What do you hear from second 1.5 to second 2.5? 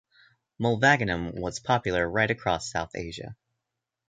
popular right